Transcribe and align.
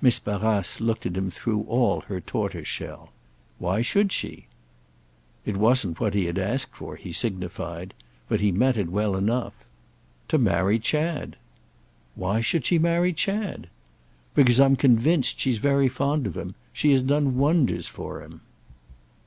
Miss 0.00 0.18
Barrace 0.18 0.80
looked 0.80 1.04
at 1.04 1.18
him 1.18 1.28
through 1.30 1.64
all 1.64 2.00
her 2.08 2.18
tortoise 2.18 2.66
shell. 2.66 3.10
"Why 3.58 3.82
should 3.82 4.10
she?" 4.10 4.46
It 5.44 5.58
wasn't 5.58 6.00
what 6.00 6.14
he 6.14 6.24
had 6.24 6.38
asked 6.38 6.74
for, 6.74 6.96
he 6.96 7.12
signified; 7.12 7.92
but 8.26 8.40
he 8.40 8.52
met 8.52 8.78
it 8.78 8.88
well 8.88 9.14
enough. 9.14 9.52
"To 10.28 10.38
marry 10.38 10.78
Chad." 10.78 11.36
"Why 12.14 12.40
should 12.40 12.64
she 12.64 12.78
marry 12.78 13.12
Chad?" 13.12 13.68
"Because 14.34 14.58
I'm 14.58 14.76
convinced 14.76 15.38
she's 15.40 15.58
very 15.58 15.88
fond 15.88 16.26
of 16.26 16.38
him. 16.38 16.54
She 16.72 16.92
has 16.92 17.02
done 17.02 17.36
wonders 17.36 17.86
for 17.86 18.22
him." 18.22 18.40